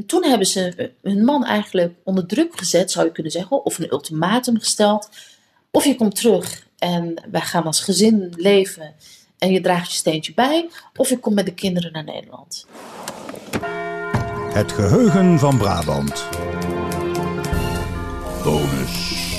En 0.00 0.06
toen 0.06 0.24
hebben 0.24 0.46
ze 0.46 0.90
hun 1.02 1.24
man 1.24 1.44
eigenlijk 1.44 1.94
onder 2.04 2.26
druk 2.26 2.58
gezet, 2.58 2.90
zou 2.90 3.06
je 3.06 3.12
kunnen 3.12 3.32
zeggen, 3.32 3.64
of 3.64 3.78
een 3.78 3.92
ultimatum 3.92 4.58
gesteld. 4.58 5.08
Of 5.70 5.84
je 5.84 5.96
komt 5.96 6.14
terug 6.14 6.66
en 6.78 7.14
wij 7.30 7.40
gaan 7.40 7.62
als 7.62 7.80
gezin 7.80 8.34
leven 8.36 8.94
en 9.38 9.52
je 9.52 9.60
draagt 9.60 9.90
je 9.90 9.96
steentje 9.96 10.34
bij, 10.34 10.68
of 10.96 11.08
je 11.08 11.18
komt 11.18 11.34
met 11.34 11.46
de 11.46 11.54
kinderen 11.54 11.92
naar 11.92 12.04
Nederland. 12.04 12.66
Het 14.52 14.72
geheugen 14.72 15.38
van 15.38 15.58
Brabant. 15.58 16.28
Bonus. 18.44 19.29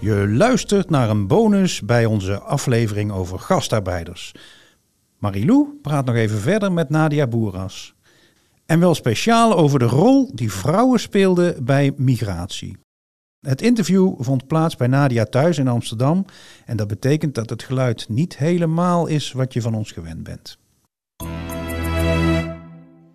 Je 0.00 0.28
luistert 0.28 0.90
naar 0.90 1.10
een 1.10 1.26
bonus 1.26 1.80
bij 1.80 2.04
onze 2.04 2.38
aflevering 2.38 3.12
over 3.12 3.38
gastarbeiders. 3.38 4.34
Marilou 5.18 5.78
praat 5.82 6.04
nog 6.04 6.14
even 6.14 6.38
verder 6.38 6.72
met 6.72 6.88
Nadia 6.88 7.26
Boeras. 7.26 7.94
En 8.66 8.80
wel 8.80 8.94
speciaal 8.94 9.56
over 9.56 9.78
de 9.78 9.84
rol 9.84 10.30
die 10.34 10.52
vrouwen 10.52 11.00
speelden 11.00 11.64
bij 11.64 11.92
migratie. 11.96 12.78
Het 13.40 13.62
interview 13.62 14.14
vond 14.18 14.46
plaats 14.46 14.76
bij 14.76 14.86
Nadia 14.86 15.24
thuis 15.24 15.58
in 15.58 15.68
Amsterdam 15.68 16.24
en 16.66 16.76
dat 16.76 16.88
betekent 16.88 17.34
dat 17.34 17.50
het 17.50 17.62
geluid 17.62 18.08
niet 18.08 18.36
helemaal 18.36 19.06
is 19.06 19.32
wat 19.32 19.52
je 19.52 19.60
van 19.60 19.74
ons 19.74 19.92
gewend 19.92 20.22
bent. 20.22 20.58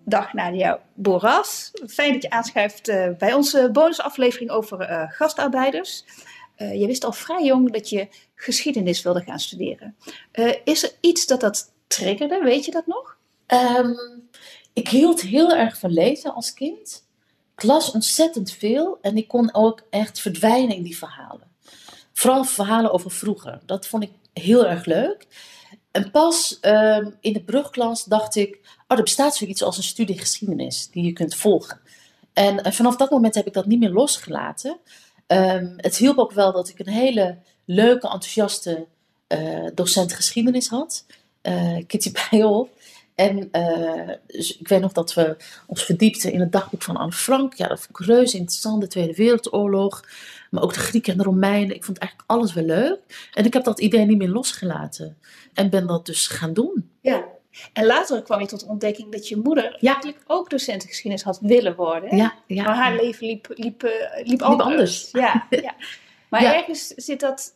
Dag 0.04 0.32
Nadia 0.32 0.80
Boras. 0.94 1.70
Fijn 1.86 2.12
dat 2.12 2.22
je 2.22 2.30
aanschuift 2.30 2.88
uh, 2.88 3.08
bij 3.18 3.32
onze 3.32 3.68
bonusaflevering 3.72 4.50
over 4.50 4.90
uh, 4.90 5.02
gastarbeiders. 5.08 6.04
Uh, 6.58 6.80
je 6.80 6.86
wist 6.86 7.04
al 7.04 7.12
vrij 7.12 7.44
jong 7.44 7.72
dat 7.72 7.88
je 7.88 8.08
geschiedenis 8.34 9.02
wilde 9.02 9.22
gaan 9.22 9.40
studeren. 9.40 9.96
is 10.64 10.82
er 10.82 10.92
iets 11.00 11.26
dat 11.26 11.40
dat 11.40 11.72
triggerde? 11.86 12.40
Weet 12.42 12.64
je 12.64 12.70
dat 12.70 12.86
nog? 12.86 13.16
Um, 13.46 13.96
ik 14.72 14.88
hield 14.88 15.20
heel 15.20 15.52
erg 15.52 15.78
van 15.78 15.92
lezen 15.92 16.34
als 16.34 16.54
kind. 16.54 17.04
Ik 17.56 17.62
las 17.62 17.90
ontzettend 17.90 18.50
veel 18.50 18.98
en 19.00 19.16
ik 19.16 19.28
kon 19.28 19.54
ook 19.54 19.82
echt 19.90 20.20
verdwijnen 20.20 20.76
in 20.76 20.82
die 20.82 20.98
verhalen. 20.98 21.50
Vooral 22.12 22.44
verhalen 22.44 22.92
over 22.92 23.10
vroeger. 23.10 23.60
Dat 23.66 23.86
vond 23.86 24.02
ik 24.02 24.10
heel 24.32 24.66
erg 24.66 24.84
leuk. 24.84 25.26
En 25.90 26.10
pas 26.10 26.58
um, 26.62 27.16
in 27.20 27.32
de 27.32 27.44
brugklas 27.44 28.04
dacht 28.04 28.36
ik, 28.36 28.58
oh, 28.88 28.96
er 28.96 29.02
bestaat 29.02 29.36
zoiets 29.36 29.62
als 29.62 29.76
een 29.76 29.82
studie 29.82 30.18
geschiedenis 30.18 30.88
die 30.90 31.04
je 31.04 31.12
kunt 31.12 31.34
volgen. 31.34 31.80
En, 32.32 32.62
en 32.62 32.72
vanaf 32.72 32.96
dat 32.96 33.10
moment 33.10 33.34
heb 33.34 33.46
ik 33.46 33.52
dat 33.52 33.66
niet 33.66 33.78
meer 33.78 33.90
losgelaten. 33.90 34.78
Um, 35.26 35.74
het 35.76 35.96
hielp 35.96 36.18
ook 36.18 36.32
wel 36.32 36.52
dat 36.52 36.68
ik 36.68 36.78
een 36.78 36.92
hele 36.92 37.36
leuke, 37.64 38.08
enthousiaste 38.08 38.86
uh, 39.28 39.66
docent 39.74 40.12
geschiedenis 40.12 40.68
had, 40.68 41.06
uh, 41.42 41.78
Kitty 41.86 42.12
Bijl. 42.30 42.70
En 43.14 43.48
uh, 43.52 44.10
dus 44.26 44.56
ik 44.58 44.68
weet 44.68 44.80
nog 44.80 44.92
dat 44.92 45.14
we 45.14 45.36
ons 45.66 45.84
verdiepten 45.84 46.32
in 46.32 46.40
het 46.40 46.52
dagboek 46.52 46.82
van 46.82 46.96
Anne 46.96 47.12
Frank. 47.12 47.54
Ja, 47.54 47.68
dat 47.68 47.80
vond 47.80 48.00
ik 48.00 48.06
reuze 48.06 48.36
interessant, 48.36 48.80
de 48.80 48.88
Tweede 48.88 49.14
Wereldoorlog. 49.14 50.04
Maar 50.50 50.62
ook 50.62 50.74
de 50.74 50.80
Grieken 50.80 51.12
en 51.12 51.18
de 51.18 51.24
Romeinen. 51.24 51.74
Ik 51.74 51.84
vond 51.84 51.98
eigenlijk 51.98 52.30
alles 52.30 52.52
wel 52.52 52.64
leuk. 52.64 53.28
En 53.34 53.44
ik 53.44 53.52
heb 53.52 53.64
dat 53.64 53.80
idee 53.80 54.04
niet 54.04 54.18
meer 54.18 54.28
losgelaten. 54.28 55.16
En 55.54 55.70
ben 55.70 55.86
dat 55.86 56.06
dus 56.06 56.26
gaan 56.26 56.52
doen. 56.52 56.90
Ja. 57.00 57.24
En 57.72 57.86
later 57.86 58.22
kwam 58.22 58.40
je 58.40 58.46
tot 58.46 58.60
de 58.60 58.66
ontdekking 58.66 59.12
dat 59.12 59.28
je 59.28 59.36
moeder 59.36 59.76
ja. 59.80 59.92
eigenlijk 59.92 60.24
ook 60.26 60.50
docent 60.50 60.84
geschiedenis 60.84 61.22
had 61.22 61.38
willen 61.40 61.76
worden. 61.76 62.16
Ja, 62.16 62.34
ja, 62.46 62.64
maar 62.64 62.74
haar 62.74 62.94
leven 62.94 63.26
liep, 63.26 63.46
liep, 63.48 63.82
liep, 63.82 64.22
liep 64.24 64.42
anders. 64.42 64.68
anders. 64.68 65.08
Ja, 65.12 65.46
ja. 65.50 65.74
Maar 66.28 66.44
ergens 66.54 66.86
zit 66.86 67.20
dat 67.20 67.54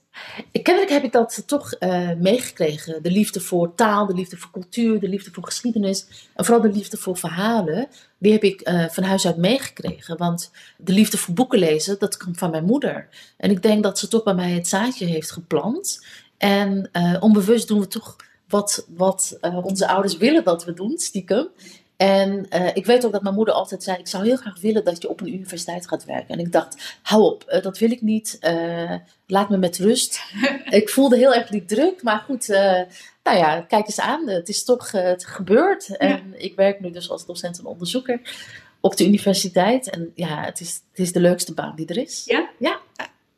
Kennelijk 0.63 0.91
heb 0.91 1.05
ik 1.05 1.13
dat 1.13 1.43
toch 1.47 1.75
uh, 1.81 2.11
meegekregen. 2.19 3.03
De 3.03 3.11
liefde 3.11 3.41
voor 3.41 3.75
taal, 3.75 4.07
de 4.07 4.15
liefde 4.15 4.37
voor 4.37 4.51
cultuur, 4.51 5.01
de 5.01 5.09
liefde 5.09 5.31
voor 5.33 5.45
geschiedenis. 5.45 6.07
En 6.35 6.45
vooral 6.45 6.63
de 6.63 6.77
liefde 6.77 6.97
voor 6.97 7.17
verhalen. 7.17 7.89
Die 8.19 8.33
heb 8.33 8.43
ik 8.43 8.69
uh, 8.69 8.89
van 8.89 9.03
huis 9.03 9.27
uit 9.27 9.37
meegekregen. 9.37 10.17
Want 10.17 10.51
de 10.77 10.93
liefde 10.93 11.19
voor 11.19 11.35
boeken 11.35 11.59
lezen, 11.59 11.99
dat 11.99 12.17
komt 12.17 12.39
van 12.39 12.51
mijn 12.51 12.65
moeder. 12.65 13.09
En 13.37 13.51
ik 13.51 13.63
denk 13.63 13.83
dat 13.83 13.99
ze 13.99 14.09
toch 14.09 14.23
bij 14.23 14.35
mij 14.35 14.51
het 14.51 14.69
zaadje 14.69 15.07
heeft 15.07 15.31
geplant. 15.31 16.07
En 16.39 16.91
uh, 16.93 17.17
onbewust 17.21 17.69
doen 17.69 17.81
we 17.81 17.89
toch 17.89 18.17
wat, 18.51 18.87
wat 18.97 19.39
onze 19.63 19.89
ouders 19.89 20.17
willen 20.17 20.45
dat 20.45 20.65
we 20.65 20.75
doen, 20.75 20.99
stiekem. 20.99 21.49
En 22.01 22.47
uh, 22.55 22.67
ik 22.75 22.87
weet 22.87 23.07
ook 23.07 23.13
dat 23.13 23.23
mijn 23.23 23.35
moeder 23.35 23.55
altijd 23.55 23.83
zei: 23.83 23.99
Ik 23.99 24.09
zou 24.09 24.25
heel 24.25 24.37
graag 24.37 24.61
willen 24.61 24.85
dat 24.85 25.03
je 25.03 25.09
op 25.09 25.21
een 25.21 25.35
universiteit 25.35 25.89
gaat 25.89 26.05
werken. 26.05 26.29
En 26.29 26.39
ik 26.39 26.53
dacht: 26.53 26.99
Hou 27.03 27.23
op, 27.23 27.45
uh, 27.49 27.63
dat 27.63 27.79
wil 27.79 27.91
ik 27.91 28.03
niet. 28.03 28.39
Uh, 28.41 28.95
laat 29.27 29.49
me 29.49 29.57
met 29.57 29.79
rust. 29.79 30.21
ik 30.71 30.89
voelde 30.89 31.17
heel 31.17 31.35
erg 31.35 31.49
die 31.49 31.65
druk. 31.65 32.03
Maar 32.03 32.19
goed, 32.19 32.49
nou 33.23 33.37
ja, 33.37 33.61
kijk 33.61 33.87
eens 33.87 34.01
aan. 34.01 34.29
Het 34.29 34.49
is 34.49 34.65
toch 34.65 34.91
het 34.91 35.27
gebeurd. 35.27 35.97
En 35.97 36.43
ik 36.43 36.55
werk 36.55 36.81
nu 36.81 36.91
dus 36.91 37.11
als 37.11 37.27
docent 37.27 37.59
en 37.59 37.65
onderzoeker 37.65 38.21
op 38.81 38.97
de 38.97 39.07
universiteit. 39.07 39.91
En 39.91 40.13
ja, 40.15 40.45
het 40.45 40.61
is, 40.61 40.81
het 40.91 40.99
is 40.99 41.13
de 41.13 41.21
leukste 41.21 41.55
baan 41.55 41.77
die 41.77 41.87
er 41.87 41.97
is. 41.97 42.23
Ja? 42.25 42.51
Ja. 42.59 42.81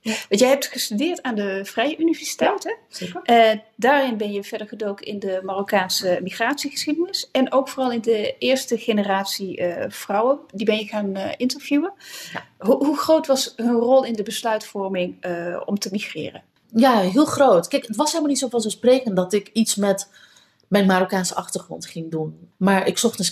Ja. 0.05 0.15
Want 0.29 0.41
jij 0.41 0.49
hebt 0.49 0.67
gestudeerd 0.67 1.23
aan 1.23 1.35
de 1.35 1.61
Vrije 1.65 1.99
Universiteit, 1.99 2.65
hè? 2.65 2.75
Zeker. 2.89 3.21
Uh, 3.25 3.61
daarin 3.77 4.17
ben 4.17 4.33
je 4.33 4.45
verder 4.45 4.69
gedoken 4.69 5.07
in 5.07 5.19
de 5.19 5.41
Marokkaanse 5.43 6.19
migratiegeschiedenis. 6.23 7.29
En 7.33 7.53
ook 7.53 7.69
vooral 7.69 7.93
in 7.93 8.01
de 8.01 8.35
eerste 8.39 8.79
generatie 8.79 9.61
uh, 9.61 9.85
vrouwen. 9.89 10.39
Die 10.55 10.67
ben 10.67 10.77
je 10.77 10.87
gaan 10.87 11.17
uh, 11.17 11.31
interviewen. 11.37 11.93
Ja. 12.33 12.45
Hoe, 12.59 12.85
hoe, 12.85 12.99
groot 12.99 13.27
was 13.27 13.53
hun 13.57 13.75
rol 13.75 14.05
in 14.05 14.13
de 14.13 14.23
besluitvorming 14.23 15.25
om 15.65 15.79
te 15.79 15.89
migreren? 15.91 16.43
Ja, 16.75 17.01
heel 17.01 17.25
groot. 17.25 17.69
Kijk, 17.69 17.87
het 17.87 17.97
was 17.97 18.09
helemaal 18.09 18.31
niet 18.31 18.39
zo 18.39 18.49
vanzelfsprekend 18.49 19.17
dat 19.17 19.33
ik 19.33 19.51
iets 19.53 19.77
met 19.77 20.09
mijn 20.69 20.87
Marokkaanse 20.87 21.35
achtergrond 21.35 21.87
ging 21.87 22.11
doen. 22.11 22.49
Maar 22.57 22.87
ik 22.87 22.99
zocht 22.99 23.19
een 23.19 23.25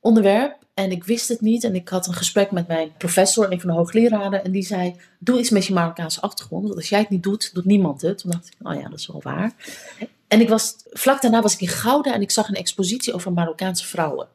scriptieonderwerp 0.00 0.58
en 0.74 0.90
ik 0.90 1.04
wist 1.04 1.28
het 1.28 1.40
niet. 1.40 1.64
En 1.64 1.74
ik 1.74 1.88
had 1.88 2.06
een 2.06 2.14
gesprek 2.14 2.50
met 2.50 2.66
mijn 2.66 2.92
professor, 2.98 3.52
een 3.52 3.60
van 3.60 3.70
de 3.70 3.76
hoogleraren. 3.76 4.44
En 4.44 4.52
die 4.52 4.62
zei, 4.62 4.96
doe 5.18 5.38
iets 5.38 5.50
met 5.50 5.66
je 5.66 5.72
Marokkaanse 5.72 6.20
achtergrond. 6.20 6.64
Want 6.64 6.76
als 6.76 6.88
jij 6.88 6.98
het 6.98 7.08
niet 7.08 7.22
doet, 7.22 7.54
doet 7.54 7.64
niemand 7.64 8.02
het. 8.02 8.18
Toen 8.18 8.30
dacht 8.30 8.46
ik, 8.46 8.66
oh 8.66 8.74
ja, 8.74 8.88
dat 8.88 8.98
is 8.98 9.06
wel 9.06 9.22
waar. 9.22 9.52
En 10.28 10.40
ik 10.40 10.48
was, 10.48 10.74
vlak 10.90 11.22
daarna 11.22 11.42
was 11.42 11.54
ik 11.54 11.60
in 11.60 11.68
Gouda 11.68 12.14
en 12.14 12.22
ik 12.22 12.30
zag 12.30 12.48
een 12.48 12.54
expositie 12.54 13.14
over 13.14 13.32
Marokkaanse 13.32 13.86
vrouwen. 13.86 14.28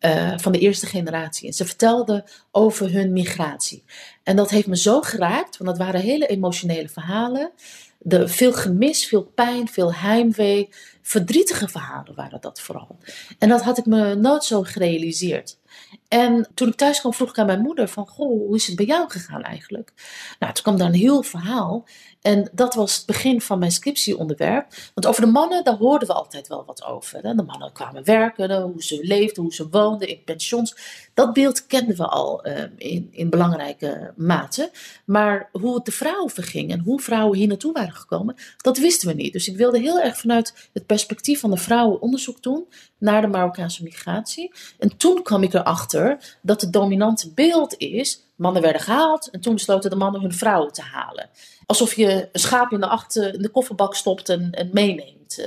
Uh, 0.00 0.32
van 0.36 0.52
de 0.52 0.58
eerste 0.58 0.86
generatie. 0.86 1.46
En 1.46 1.52
ze 1.52 1.64
vertelden 1.64 2.24
over 2.50 2.92
hun 2.92 3.12
migratie. 3.12 3.84
En 4.22 4.36
dat 4.36 4.50
heeft 4.50 4.66
me 4.66 4.76
zo 4.76 5.00
geraakt, 5.00 5.56
want 5.56 5.70
dat 5.70 5.86
waren 5.86 6.00
hele 6.00 6.26
emotionele 6.26 6.88
verhalen. 6.88 7.50
De, 7.98 8.28
veel 8.28 8.52
gemis, 8.52 9.06
veel 9.06 9.24
pijn, 9.24 9.68
veel 9.68 9.94
heimwee. 9.94 10.68
Verdrietige 11.02 11.68
verhalen 11.68 12.14
waren 12.14 12.40
dat 12.40 12.60
vooral. 12.60 12.98
En 13.38 13.48
dat 13.48 13.62
had 13.62 13.78
ik 13.78 13.86
me 13.86 14.14
nooit 14.14 14.44
zo 14.44 14.62
gerealiseerd. 14.62 15.58
En 16.08 16.48
toen 16.54 16.68
ik 16.68 16.74
thuis 16.74 17.00
kwam, 17.00 17.14
vroeg 17.14 17.28
ik 17.28 17.38
aan 17.38 17.46
mijn 17.46 17.60
moeder 17.60 17.88
van, 17.88 18.06
goh, 18.06 18.46
hoe 18.46 18.56
is 18.56 18.66
het 18.66 18.76
bij 18.76 18.86
jou 18.86 19.10
gegaan 19.10 19.42
eigenlijk? 19.42 19.92
Nou, 20.38 20.52
toen 20.52 20.62
kwam 20.62 20.76
daar 20.76 20.86
een 20.86 20.94
heel 20.94 21.22
verhaal. 21.22 21.86
En 22.20 22.48
dat 22.52 22.74
was 22.74 22.96
het 22.96 23.06
begin 23.06 23.40
van 23.40 23.58
mijn 23.58 23.70
scriptieonderwerp. 23.70 24.66
Want 24.94 25.06
over 25.06 25.20
de 25.22 25.30
mannen, 25.30 25.64
daar 25.64 25.76
hoorden 25.76 26.08
we 26.08 26.14
altijd 26.14 26.48
wel 26.48 26.64
wat 26.64 26.84
over. 26.84 27.22
De 27.22 27.42
mannen 27.42 27.72
kwamen 27.72 28.04
werken, 28.04 28.62
hoe 28.62 28.82
ze 28.82 28.98
leefden, 29.02 29.42
hoe 29.42 29.54
ze 29.54 29.68
woonden 29.68 30.08
in 30.08 30.22
pensions. 30.24 30.76
Dat 31.14 31.32
beeld 31.32 31.66
kenden 31.66 31.96
we 31.96 32.06
al 32.06 32.46
uh, 32.46 32.62
in, 32.76 33.08
in 33.10 33.30
belangrijke 33.30 34.12
mate. 34.16 34.70
Maar 35.04 35.48
hoe 35.52 35.74
het 35.74 35.84
de 35.84 35.92
vrouwen 35.92 36.30
verging 36.30 36.70
en 36.70 36.80
hoe 36.80 37.00
vrouwen 37.00 37.38
hier 37.38 37.48
naartoe 37.48 37.72
waren 37.72 37.94
gekomen, 37.94 38.34
dat 38.56 38.78
wisten 38.78 39.08
we 39.08 39.14
niet. 39.14 39.32
Dus 39.32 39.48
ik 39.48 39.56
wilde 39.56 39.78
heel 39.78 40.00
erg 40.00 40.18
vanuit 40.18 40.68
het 40.72 40.86
perspectief 40.86 41.40
van 41.40 41.50
de 41.50 41.56
vrouwen 41.56 42.00
onderzoek 42.00 42.42
doen 42.42 42.66
naar 42.98 43.20
de 43.20 43.26
Marokkaanse 43.26 43.82
migratie. 43.82 44.52
En 44.78 44.96
toen 44.96 45.22
kwam 45.22 45.42
ik 45.42 45.54
erachter 45.54 45.97
dat 46.42 46.60
het 46.60 46.72
dominante 46.72 47.32
beeld 47.32 47.76
is: 47.76 48.22
mannen 48.36 48.62
werden 48.62 48.80
gehaald 48.80 49.30
en 49.30 49.40
toen 49.40 49.54
besloten 49.54 49.90
de 49.90 49.96
mannen 49.96 50.20
hun 50.20 50.34
vrouwen 50.34 50.72
te 50.72 50.82
halen. 50.82 51.30
Alsof 51.66 51.94
je 51.94 52.28
een 52.32 52.40
schaap 52.40 52.72
in 52.72 52.80
de, 52.80 52.86
achter, 52.86 53.34
in 53.34 53.42
de 53.42 53.48
kofferbak 53.48 53.94
stopt 53.94 54.28
en, 54.28 54.50
en 54.50 54.70
meeneemt. 54.72 55.38
Uh, 55.38 55.46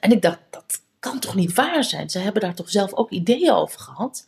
en 0.00 0.12
ik 0.12 0.22
dacht, 0.22 0.38
dat 0.50 0.80
kan 0.98 1.18
toch 1.18 1.34
niet 1.34 1.54
waar 1.54 1.84
zijn? 1.84 2.10
Ze 2.10 2.18
hebben 2.18 2.42
daar 2.42 2.54
toch 2.54 2.70
zelf 2.70 2.94
ook 2.94 3.10
ideeën 3.10 3.52
over 3.52 3.80
gehad. 3.80 4.26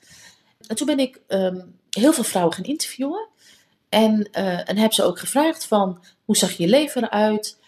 En 0.66 0.76
toen 0.76 0.86
ben 0.86 0.98
ik 0.98 1.20
um, 1.28 1.78
heel 1.90 2.12
veel 2.12 2.24
vrouwen 2.24 2.54
gaan 2.54 2.64
interviewen. 2.64 3.28
En, 3.88 4.28
uh, 4.32 4.68
en 4.68 4.76
heb 4.76 4.92
ze 4.92 5.02
ook 5.02 5.18
gevraagd 5.18 5.66
van, 5.66 6.04
hoe 6.24 6.36
zag 6.36 6.52
je 6.52 6.68
leven 6.68 7.04
eruit? 7.04 7.58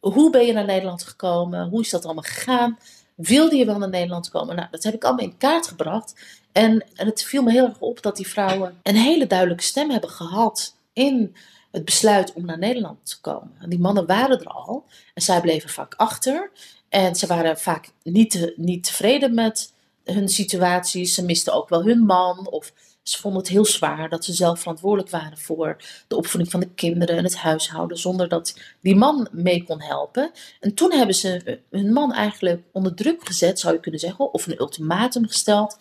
Hoe 0.00 0.30
ben 0.30 0.46
je 0.46 0.52
naar 0.52 0.64
Nederland 0.64 1.02
gekomen? 1.02 1.68
Hoe 1.68 1.80
is 1.80 1.90
dat 1.90 2.04
allemaal 2.04 2.22
gegaan? 2.22 2.78
Wilde 3.14 3.56
je 3.56 3.64
wel 3.64 3.78
naar 3.78 3.88
Nederland 3.88 4.28
komen? 4.28 4.56
Nou, 4.56 4.68
dat 4.70 4.82
heb 4.82 4.94
ik 4.94 5.04
allemaal 5.04 5.24
in 5.24 5.36
kaart 5.36 5.66
gebracht. 5.66 6.39
En, 6.52 6.84
het 6.94 7.22
viel 7.22 7.42
me 7.42 7.50
heel 7.50 7.66
erg 7.66 7.80
op 7.80 8.02
dat 8.02 8.16
die 8.16 8.28
vrouwen 8.28 8.78
een 8.82 8.96
hele 8.96 9.26
duidelijke 9.26 9.62
stem 9.62 9.90
hebben 9.90 10.10
gehad 10.10 10.76
in 10.92 11.36
het 11.70 11.84
besluit 11.84 12.32
om 12.32 12.44
naar 12.44 12.58
Nederland 12.58 12.98
te 13.02 13.20
komen. 13.20 13.52
En 13.60 13.70
die 13.70 13.78
mannen 13.78 14.06
waren 14.06 14.40
er 14.40 14.46
al 14.46 14.84
en 15.14 15.22
zij 15.22 15.40
bleven 15.40 15.70
vaak 15.70 15.94
achter. 15.94 16.50
En 16.88 17.14
ze 17.14 17.26
waren 17.26 17.58
vaak 17.58 17.90
niet, 18.02 18.30
te, 18.30 18.54
niet 18.56 18.84
tevreden 18.84 19.34
met 19.34 19.72
hun 20.04 20.28
situaties. 20.28 21.14
Ze 21.14 21.24
misten 21.24 21.52
ook 21.52 21.68
wel 21.68 21.84
hun 21.84 22.04
man 22.04 22.48
of 22.48 22.72
Ze 23.02 23.18
vonden 23.18 23.40
het 23.40 23.50
heel 23.50 23.64
zwaar 23.64 24.08
dat 24.08 24.24
ze 24.24 24.32
zelf 24.32 24.60
verantwoordelijk 24.60 25.10
waren 25.10 25.38
voor 25.38 25.76
de 26.08 26.16
opvoeding 26.16 26.50
van 26.50 26.60
de 26.60 26.68
kinderen 26.74 27.16
en 27.16 27.24
het 27.24 27.36
huishouden, 27.36 27.98
zonder 27.98 28.28
dat 28.28 28.58
die 28.80 28.96
man 28.96 29.28
mee 29.32 29.64
kon 29.64 29.82
helpen. 29.82 30.30
En 30.60 30.74
toen 30.74 30.92
hebben 30.92 31.14
ze 31.14 31.60
hun 31.70 31.92
man 31.92 32.12
eigenlijk 32.12 32.62
onder 32.72 32.94
druk 32.94 33.26
gezet, 33.26 33.60
zou 33.60 33.74
je 33.74 33.80
kunnen 33.80 34.00
zeggen, 34.00 34.32
of 34.32 34.46
een 34.46 34.60
ultimatum 34.60 35.26
gesteld. 35.26 35.76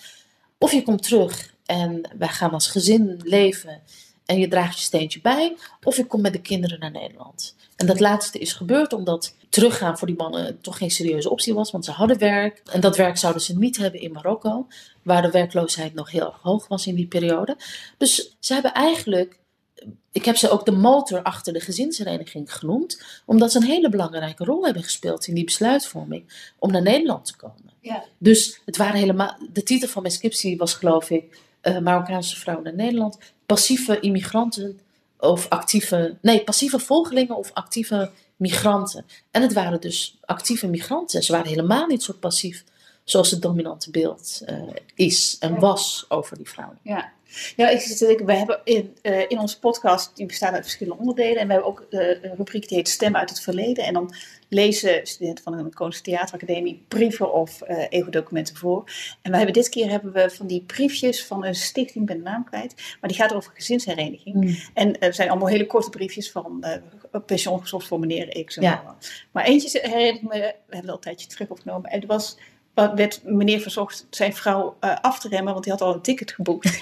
Of 0.59 0.71
je 0.71 0.83
komt 0.83 1.03
terug 1.03 1.53
en 1.65 2.01
wij 2.17 2.27
gaan 2.27 2.51
als 2.51 2.67
gezin 2.67 3.21
leven 3.23 3.81
en 4.25 4.39
je 4.39 4.47
draagt 4.47 4.77
je 4.77 4.83
steentje 4.83 5.21
bij, 5.21 5.57
of 5.83 5.95
je 5.97 6.05
komt 6.05 6.21
met 6.21 6.33
de 6.33 6.41
kinderen 6.41 6.79
naar 6.79 6.91
Nederland. 6.91 7.55
En 7.75 7.85
dat 7.85 7.99
laatste 7.99 8.39
is 8.39 8.53
gebeurd 8.53 8.93
omdat 8.93 9.35
teruggaan 9.49 9.97
voor 9.97 10.07
die 10.07 10.17
mannen 10.17 10.61
toch 10.61 10.77
geen 10.77 10.91
serieuze 10.91 11.29
optie 11.29 11.53
was, 11.53 11.71
want 11.71 11.85
ze 11.85 11.91
hadden 11.91 12.17
werk. 12.17 12.61
En 12.71 12.81
dat 12.81 12.97
werk 12.97 13.17
zouden 13.17 13.41
ze 13.41 13.57
niet 13.57 13.77
hebben 13.77 14.01
in 14.01 14.11
Marokko, 14.11 14.67
waar 15.03 15.21
de 15.21 15.31
werkloosheid 15.31 15.93
nog 15.93 16.11
heel 16.11 16.33
hoog 16.41 16.67
was 16.67 16.87
in 16.87 16.95
die 16.95 17.07
periode. 17.07 17.57
Dus 17.97 18.37
ze 18.39 18.53
hebben 18.53 18.73
eigenlijk, 18.73 19.38
ik 20.11 20.25
heb 20.25 20.35
ze 20.35 20.49
ook 20.49 20.65
de 20.65 20.71
motor 20.71 21.23
achter 21.23 21.53
de 21.53 21.59
gezinshereniging 21.59 22.53
genoemd, 22.53 23.03
omdat 23.25 23.51
ze 23.51 23.57
een 23.57 23.63
hele 23.63 23.89
belangrijke 23.89 24.43
rol 24.43 24.65
hebben 24.65 24.83
gespeeld 24.83 25.27
in 25.27 25.33
die 25.33 25.43
besluitvorming 25.43 26.51
om 26.59 26.71
naar 26.71 26.81
Nederland 26.81 27.25
te 27.25 27.35
komen. 27.35 27.73
Ja. 27.81 28.03
Dus 28.17 28.61
het 28.65 28.77
waren 28.77 28.99
helemaal, 28.99 29.37
de 29.53 29.63
titel 29.63 29.87
van 29.87 30.01
mijn 30.01 30.13
scriptie 30.13 30.57
was 30.57 30.73
geloof 30.73 31.09
ik, 31.09 31.39
uh, 31.63 31.79
Marokkaanse 31.79 32.39
vrouwen 32.39 32.65
naar 32.65 32.75
Nederland, 32.75 33.17
passieve 33.45 33.99
immigranten 33.99 34.79
of 35.19 35.49
actieve, 35.49 36.17
nee, 36.21 36.43
passieve 36.43 36.79
volgelingen 36.79 37.37
of 37.37 37.51
actieve 37.53 38.11
migranten. 38.35 39.05
En 39.31 39.41
het 39.41 39.53
waren 39.53 39.81
dus 39.81 40.17
actieve 40.25 40.67
migranten. 40.67 41.23
Ze 41.23 41.31
waren 41.31 41.47
helemaal 41.47 41.87
niet 41.87 42.03
zo 42.03 42.13
passief 42.13 42.63
zoals 43.03 43.31
het 43.31 43.41
dominante 43.41 43.91
beeld 43.91 44.41
uh, 44.49 44.61
is 44.95 45.37
en 45.39 45.59
was 45.59 46.05
over 46.07 46.37
die 46.37 46.49
vrouwen. 46.49 46.79
Ja, 46.81 47.11
ja 47.55 47.69
ik 47.69 47.79
zit 47.79 48.21
we 48.25 48.33
hebben 48.33 48.61
in, 48.63 48.97
uh, 49.03 49.19
in 49.27 49.39
onze 49.39 49.59
podcast, 49.59 50.15
die 50.15 50.25
bestaat 50.25 50.53
uit 50.53 50.63
verschillende 50.63 50.99
onderdelen. 50.99 51.37
En 51.37 51.47
we 51.47 51.53
hebben 51.53 51.69
ook 51.69 51.85
uh, 51.89 52.07
een 52.07 52.35
rubriek 52.35 52.67
die 52.67 52.77
heet 52.77 52.89
Stemmen 52.89 53.19
uit 53.19 53.29
het 53.29 53.41
Verleden. 53.41 53.83
En 53.83 53.93
dan 53.93 54.15
lezen 54.47 55.07
studenten 55.07 55.43
van 55.43 55.53
de 55.53 55.57
Koninklijke 55.57 56.01
Theateracademie 56.01 56.85
brieven 56.87 57.33
of 57.33 57.61
uh, 57.67 57.85
ego-documenten 57.89 58.55
voor. 58.55 58.83
En 59.21 59.31
we 59.31 59.37
hebben 59.37 59.53
dit 59.53 59.69
keer 59.69 59.89
hebben 59.89 60.13
we 60.13 60.29
van 60.29 60.47
die 60.47 60.61
briefjes 60.61 61.25
van 61.25 61.45
een 61.45 61.55
stichting, 61.55 62.05
ben 62.05 62.17
de 62.17 62.23
naam 62.23 62.43
kwijt, 62.43 62.73
maar 62.75 63.09
die 63.09 63.19
gaat 63.19 63.33
over 63.33 63.51
gezinshereniging. 63.55 64.35
Mm. 64.35 64.55
En 64.73 64.99
er 64.99 65.13
zijn 65.13 65.29
allemaal 65.29 65.47
hele 65.47 65.67
korte 65.67 65.89
briefjes 65.89 66.31
van 66.31 66.65
pensioen 67.25 67.61
gezocht 67.61 67.87
voor 67.87 67.99
meneer 67.99 68.43
X. 68.43 68.55
Ja. 68.55 68.95
Maar 69.31 69.45
eentje 69.45 69.79
herinner 69.81 70.15
ik 70.15 70.21
me, 70.21 70.29
we 70.29 70.75
hebben 70.75 70.85
dat 70.85 70.95
een 70.95 71.01
tijdje 71.01 71.27
terug 71.27 71.49
opgenomen, 71.49 71.89
en 71.89 71.99
het 71.99 72.07
was 72.07 72.37
werd 72.95 73.23
meneer 73.23 73.59
verzocht 73.59 74.07
zijn 74.09 74.33
vrouw 74.35 74.77
uh, 74.81 74.95
af 75.01 75.19
te 75.19 75.27
remmen, 75.27 75.51
want 75.51 75.63
die 75.63 75.73
had 75.73 75.81
al 75.81 75.93
een 75.93 76.01
ticket 76.01 76.31
geboekt. 76.31 76.65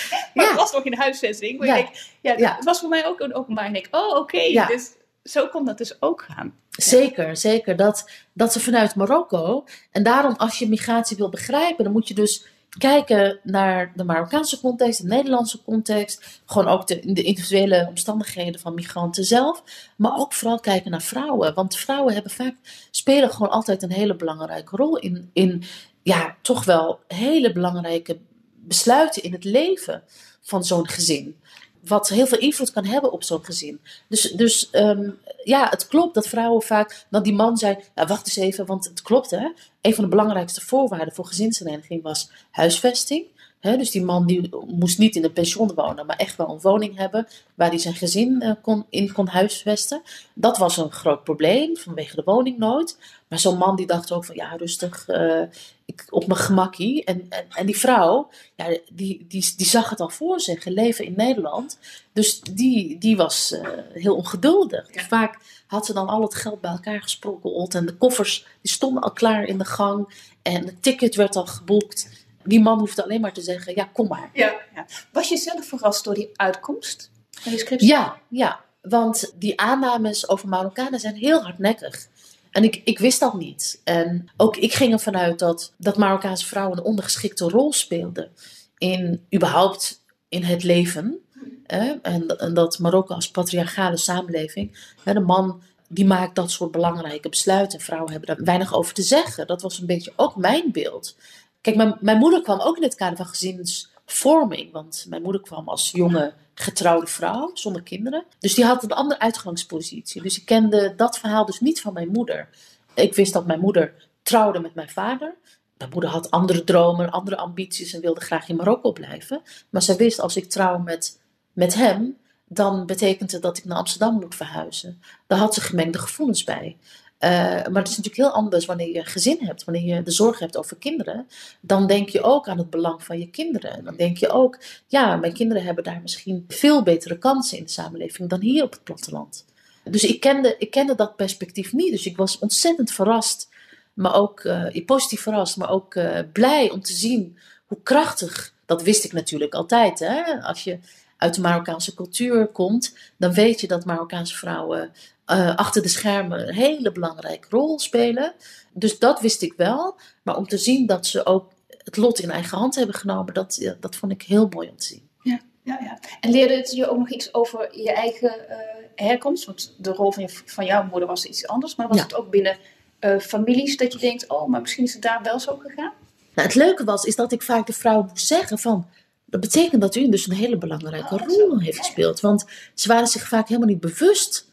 maar 0.34 0.44
Ja. 0.44 0.50
het 0.50 0.60
was 0.60 0.72
nog 0.72 0.84
in 0.84 0.94
huisvesting. 0.94 1.58
Maar 1.58 1.66
Ja. 1.68 1.76
ik 1.76 1.84
denk, 1.84 1.96
ja, 2.20 2.34
Ja. 2.48 2.54
het 2.56 2.64
was 2.64 2.80
voor 2.80 2.88
mij 2.88 3.06
ook 3.06 3.20
een 3.20 3.34
openbaar. 3.34 3.64
En 3.64 3.74
ik, 3.74 3.88
oh 3.90 4.16
oké, 4.16 4.64
dus 4.68 4.88
zo 5.22 5.46
kon 5.46 5.64
dat 5.64 5.78
dus 5.78 6.02
ook 6.02 6.26
gaan. 6.28 6.54
Zeker, 6.70 7.36
zeker. 7.36 7.76
Dat, 7.76 8.10
dat 8.32 8.52
ze 8.52 8.60
vanuit 8.60 8.94
Marokko. 8.94 9.64
En 9.90 10.02
daarom, 10.02 10.34
als 10.36 10.58
je 10.58 10.68
migratie 10.68 11.16
wil 11.16 11.28
begrijpen, 11.28 11.84
dan 11.84 11.92
moet 11.92 12.08
je 12.08 12.14
dus 12.14 12.46
kijken 12.78 13.38
naar 13.42 13.92
de 13.94 14.04
Marokkaanse 14.04 14.60
context, 14.60 15.02
de 15.02 15.08
Nederlandse 15.08 15.62
context. 15.62 16.40
Gewoon 16.46 16.68
ook 16.68 16.86
de, 16.86 17.12
de 17.12 17.22
individuele 17.22 17.86
omstandigheden 17.88 18.60
van 18.60 18.74
migranten 18.74 19.24
zelf. 19.24 19.62
Maar 19.96 20.16
ook 20.16 20.32
vooral 20.32 20.60
kijken 20.60 20.90
naar 20.90 21.02
vrouwen. 21.02 21.54
Want 21.54 21.76
vrouwen 21.76 22.12
hebben 22.14 22.32
vaak, 22.32 22.54
spelen 22.90 23.30
gewoon 23.30 23.50
altijd 23.50 23.82
een 23.82 23.92
hele 23.92 24.16
belangrijke 24.16 24.76
rol 24.76 24.98
in, 24.98 25.30
in 25.32 25.62
ja, 26.02 26.36
toch 26.42 26.64
wel 26.64 27.00
hele 27.08 27.52
belangrijke 27.52 28.18
besluiten 28.54 29.22
in 29.22 29.32
het 29.32 29.44
leven 29.44 30.02
van 30.40 30.64
zo'n 30.64 30.88
gezin. 30.88 31.36
Wat 31.80 32.08
heel 32.08 32.26
veel 32.26 32.38
invloed 32.38 32.72
kan 32.72 32.84
hebben 32.84 33.12
op 33.12 33.22
zo'n 33.22 33.44
gezin. 33.44 33.80
Dus, 34.08 34.22
dus 34.22 34.70
ehm, 34.70 35.10
ja, 35.44 35.68
het 35.70 35.88
klopt 35.88 36.14
dat 36.14 36.28
vrouwen 36.28 36.62
vaak. 36.62 37.06
Dat 37.10 37.24
die 37.24 37.34
man 37.34 37.56
zei: 37.56 37.78
ja, 37.94 38.06
Wacht 38.06 38.26
eens 38.26 38.36
even, 38.36 38.66
want 38.66 38.84
het 38.84 39.02
klopt 39.02 39.30
hè. 39.30 39.48
Een 39.80 39.94
van 39.94 40.04
de 40.04 40.10
belangrijkste 40.10 40.60
voorwaarden 40.60 41.14
voor 41.14 41.26
gezinshereniging 41.26 42.02
was 42.02 42.30
huisvesting. 42.50 43.26
Dus 43.60 43.90
die 43.90 44.04
man 44.04 44.26
die 44.26 44.50
moest 44.66 44.98
niet 44.98 45.16
in 45.16 45.24
een 45.24 45.32
pension 45.32 45.74
wonen, 45.74 46.06
maar 46.06 46.16
echt 46.16 46.36
wel 46.36 46.48
een 46.48 46.60
woning 46.60 46.96
hebben 46.96 47.26
waar 47.54 47.68
hij 47.68 47.78
zijn 47.78 47.94
gezin 47.94 48.40
eh, 48.40 48.52
kon, 48.62 48.86
in 48.88 49.12
kon 49.12 49.26
huisvesten. 49.26 50.02
Dat 50.34 50.58
was 50.58 50.76
een 50.76 50.92
groot 50.92 51.24
probleem 51.24 51.76
vanwege 51.76 52.16
de 52.16 52.22
woningnood. 52.24 52.96
Maar 53.28 53.38
zo'n 53.38 53.58
man 53.58 53.76
die 53.76 53.86
dacht 53.86 54.12
ook 54.12 54.24
van 54.24 54.34
ja, 54.34 54.56
rustig, 54.56 55.08
eh, 55.08 55.42
ik, 55.84 56.06
op 56.10 56.26
mijn 56.26 56.40
gemakkie. 56.40 57.04
En, 57.04 57.26
en, 57.28 57.44
en 57.50 57.66
die 57.66 57.78
vrouw, 57.78 58.30
ja, 58.56 58.78
die, 58.92 59.26
die, 59.28 59.52
die 59.56 59.66
zag 59.66 59.90
het 59.90 60.00
al 60.00 60.08
voor 60.08 60.40
zich, 60.40 60.64
leven 60.64 61.04
in 61.04 61.14
Nederland. 61.16 61.78
Dus 62.12 62.40
die, 62.40 62.98
die 62.98 63.16
was 63.16 63.52
eh, 63.52 63.68
heel 63.92 64.16
ongeduldig. 64.16 64.86
Ja. 64.86 64.92
Dus 64.92 65.06
vaak 65.06 65.38
had 65.66 65.86
ze 65.86 65.92
dan 65.92 66.08
al 66.08 66.22
het 66.22 66.34
geld 66.34 66.60
bij 66.60 66.70
elkaar 66.70 67.02
gesprokkeld. 67.02 67.74
En 67.74 67.86
de 67.86 67.96
koffers 67.96 68.46
die 68.62 68.72
stonden 68.72 69.02
al 69.02 69.12
klaar 69.12 69.44
in 69.44 69.58
de 69.58 69.64
gang. 69.64 70.28
En 70.42 70.66
het 70.66 70.82
ticket 70.82 71.14
werd 71.14 71.36
al 71.36 71.46
geboekt. 71.46 72.28
Die 72.44 72.60
man 72.60 72.78
hoefde 72.78 73.02
alleen 73.02 73.20
maar 73.20 73.32
te 73.32 73.40
zeggen, 73.40 73.74
ja, 73.74 73.88
kom 73.92 74.08
maar. 74.08 74.30
Ja. 74.32 74.54
ja. 74.74 74.86
Was 75.12 75.28
je 75.28 75.36
zelf 75.36 75.66
verrast 75.66 76.04
door 76.04 76.14
die 76.14 76.30
uitkomst 76.34 77.10
van 77.30 77.52
je 77.52 77.58
scriptie? 77.58 77.88
Ja, 77.88 78.16
ja. 78.28 78.60
Want 78.82 79.32
die 79.34 79.60
aannames 79.60 80.28
over 80.28 80.48
Marokkanen 80.48 81.00
zijn 81.00 81.14
heel 81.14 81.42
hardnekkig. 81.42 82.08
En 82.50 82.64
ik, 82.64 82.80
ik 82.84 82.98
wist 82.98 83.20
dat 83.20 83.34
niet. 83.34 83.80
En 83.84 84.28
ook 84.36 84.56
ik 84.56 84.72
ging 84.72 84.92
ervan 84.92 85.16
uit 85.16 85.38
dat, 85.38 85.72
dat 85.76 85.96
Marokkaanse 85.96 86.46
vrouwen 86.46 86.78
een 86.78 86.84
ondergeschikte 86.84 87.44
rol 87.44 87.72
speelden. 87.72 88.30
In 88.78 89.26
überhaupt 89.34 90.04
in 90.28 90.42
het 90.42 90.62
leven. 90.62 91.18
Hè? 91.66 91.92
En, 92.02 92.38
en 92.38 92.54
dat 92.54 92.78
Marokko 92.78 93.14
als 93.14 93.30
patriarchale 93.30 93.96
samenleving. 93.96 94.92
Hè, 95.04 95.12
de 95.12 95.20
man 95.20 95.62
die 95.88 96.06
maakt 96.06 96.34
dat 96.34 96.50
soort 96.50 96.70
belangrijke 96.70 97.28
besluiten. 97.28 97.78
En 97.78 97.84
vrouwen 97.84 98.10
hebben 98.10 98.36
daar 98.36 98.44
weinig 98.44 98.74
over 98.74 98.94
te 98.94 99.02
zeggen. 99.02 99.46
Dat 99.46 99.62
was 99.62 99.78
een 99.78 99.86
beetje 99.86 100.12
ook 100.16 100.36
mijn 100.36 100.72
beeld. 100.72 101.16
Kijk, 101.60 101.76
mijn, 101.76 101.96
mijn 102.00 102.18
moeder 102.18 102.42
kwam 102.42 102.60
ook 102.60 102.76
in 102.76 102.82
het 102.82 102.94
kader 102.94 103.16
van 103.16 103.26
gezinsvorming. 103.26 104.72
Want 104.72 105.06
mijn 105.08 105.22
moeder 105.22 105.40
kwam 105.40 105.68
als 105.68 105.90
jonge 105.90 106.34
getrouwde 106.54 107.06
vrouw, 107.06 107.50
zonder 107.54 107.82
kinderen. 107.82 108.24
Dus 108.38 108.54
die 108.54 108.64
had 108.64 108.82
een 108.82 108.92
andere 108.92 109.20
uitgangspositie. 109.20 110.22
Dus 110.22 110.38
ik 110.38 110.44
kende 110.44 110.94
dat 110.96 111.18
verhaal 111.18 111.44
dus 111.44 111.60
niet 111.60 111.80
van 111.80 111.92
mijn 111.92 112.08
moeder. 112.08 112.48
Ik 112.94 113.14
wist 113.14 113.32
dat 113.32 113.46
mijn 113.46 113.60
moeder 113.60 114.08
trouwde 114.22 114.60
met 114.60 114.74
mijn 114.74 114.90
vader. 114.90 115.34
Mijn 115.78 115.90
moeder 115.92 116.10
had 116.10 116.30
andere 116.30 116.64
dromen, 116.64 117.10
andere 117.10 117.36
ambities 117.36 117.92
en 117.92 118.00
wilde 118.00 118.20
graag 118.20 118.48
in 118.48 118.56
Marokko 118.56 118.92
blijven. 118.92 119.42
Maar 119.70 119.82
zij 119.82 119.96
wist, 119.96 120.20
als 120.20 120.36
ik 120.36 120.50
trouw 120.50 120.78
met, 120.78 121.20
met 121.52 121.74
hem, 121.74 122.16
dan 122.44 122.86
betekent 122.86 123.32
het 123.32 123.42
dat 123.42 123.58
ik 123.58 123.64
naar 123.64 123.78
Amsterdam 123.78 124.14
moet 124.14 124.34
verhuizen. 124.34 125.02
Daar 125.26 125.38
had 125.38 125.54
ze 125.54 125.60
gemengde 125.60 125.98
gevoelens 125.98 126.44
bij. 126.44 126.76
Uh, 127.20 127.30
maar 127.30 127.82
het 127.82 127.88
is 127.88 127.96
natuurlijk 127.96 128.16
heel 128.16 128.30
anders 128.30 128.66
wanneer 128.66 128.94
je 128.94 129.04
gezin 129.04 129.38
hebt, 129.40 129.64
wanneer 129.64 129.94
je 129.94 130.02
de 130.02 130.10
zorg 130.10 130.38
hebt 130.38 130.56
over 130.56 130.76
kinderen. 130.76 131.26
Dan 131.60 131.86
denk 131.86 132.08
je 132.08 132.22
ook 132.22 132.48
aan 132.48 132.58
het 132.58 132.70
belang 132.70 133.04
van 133.04 133.18
je 133.18 133.30
kinderen. 133.30 133.84
Dan 133.84 133.96
denk 133.96 134.16
je 134.16 134.28
ook, 134.28 134.58
ja, 134.86 135.16
mijn 135.16 135.32
kinderen 135.32 135.62
hebben 135.62 135.84
daar 135.84 136.00
misschien 136.02 136.44
veel 136.48 136.82
betere 136.82 137.18
kansen 137.18 137.58
in 137.58 137.64
de 137.64 137.70
samenleving 137.70 138.28
dan 138.28 138.40
hier 138.40 138.62
op 138.62 138.70
het 138.72 138.84
platteland. 138.84 139.44
Dus 139.84 140.04
ik 140.04 140.20
kende, 140.20 140.56
ik 140.58 140.70
kende 140.70 140.94
dat 140.94 141.16
perspectief 141.16 141.72
niet. 141.72 141.90
Dus 141.90 142.06
ik 142.06 142.16
was 142.16 142.38
ontzettend 142.38 142.92
verrast, 142.92 143.48
maar 143.92 144.14
ook 144.14 144.44
uh, 144.44 144.84
positief 144.86 145.20
verrast, 145.20 145.56
maar 145.56 145.70
ook 145.70 145.94
uh, 145.94 146.18
blij 146.32 146.70
om 146.70 146.80
te 146.82 146.92
zien 146.92 147.38
hoe 147.66 147.78
krachtig. 147.82 148.54
Dat 148.66 148.82
wist 148.82 149.04
ik 149.04 149.12
natuurlijk 149.12 149.54
altijd. 149.54 149.98
Hè? 149.98 150.42
Als 150.42 150.64
je 150.64 150.78
uit 151.20 151.34
de 151.34 151.40
Marokkaanse 151.40 151.94
cultuur 151.94 152.46
komt, 152.46 152.96
dan 153.16 153.32
weet 153.32 153.60
je 153.60 153.66
dat 153.66 153.84
Marokkaanse 153.84 154.36
vrouwen 154.36 154.92
uh, 155.26 155.56
achter 155.56 155.82
de 155.82 155.88
schermen 155.88 156.48
een 156.48 156.54
hele 156.54 156.92
belangrijke 156.92 157.46
rol 157.50 157.78
spelen. 157.78 158.32
Dus 158.72 158.98
dat 158.98 159.20
wist 159.20 159.42
ik 159.42 159.54
wel. 159.56 159.96
Maar 160.22 160.36
om 160.36 160.46
te 160.46 160.58
zien 160.58 160.86
dat 160.86 161.06
ze 161.06 161.26
ook 161.26 161.52
het 161.68 161.96
lot 161.96 162.18
in 162.18 162.30
eigen 162.30 162.58
hand 162.58 162.74
hebben 162.74 162.94
genomen, 162.94 163.34
dat, 163.34 163.74
dat 163.80 163.96
vond 163.96 164.12
ik 164.12 164.22
heel 164.22 164.48
mooi 164.50 164.68
om 164.68 164.76
te 164.76 164.86
zien. 164.86 165.08
Ja, 165.22 165.40
ja, 165.62 165.78
ja. 165.82 165.98
En 166.20 166.30
leerde 166.30 166.54
het 166.56 166.70
je 166.72 166.88
ook 166.88 166.98
nog 166.98 167.10
iets 167.10 167.34
over 167.34 167.78
je 167.80 167.92
eigen 167.92 168.34
uh, 168.48 168.56
herkomst? 168.94 169.44
Want 169.44 169.74
de 169.78 169.92
rol 169.92 170.12
van, 170.12 170.22
je, 170.22 170.28
van 170.44 170.64
jouw 170.64 170.84
moeder 170.90 171.08
was 171.08 171.24
iets 171.24 171.46
anders. 171.46 171.76
Maar 171.76 171.88
was 171.88 171.96
Ja. 171.96 172.02
het 172.02 172.14
ook 172.14 172.30
binnen 172.30 172.56
uh, 173.00 173.18
families 173.18 173.76
dat 173.76 173.92
je 173.92 173.98
denkt, 173.98 174.28
oh, 174.28 174.48
maar 174.48 174.60
misschien 174.60 174.84
is 174.84 174.92
het 174.92 175.02
daar 175.02 175.20
wel 175.22 175.40
zo 175.40 175.56
gegaan? 175.56 175.92
Nou, 176.34 176.48
het 176.48 176.54
leuke 176.54 176.84
was, 176.84 177.04
is 177.04 177.16
dat 177.16 177.32
ik 177.32 177.42
vaak 177.42 177.66
de 177.66 177.72
vrouw 177.72 178.02
moest 178.08 178.26
zeggen 178.26 178.58
van... 178.58 178.86
Dat 179.30 179.40
betekent 179.40 179.80
dat 179.80 179.94
u 179.94 180.08
dus 180.08 180.26
een 180.26 180.34
hele 180.34 180.58
belangrijke 180.58 181.14
Oh, 181.14 181.26
rol 181.26 181.60
heeft 181.60 181.78
gespeeld. 181.78 182.20
Want 182.20 182.44
ze 182.74 182.88
waren 182.88 183.06
zich 183.06 183.28
vaak 183.28 183.48
helemaal 183.48 183.68
niet 183.68 183.80
bewust 183.80 184.48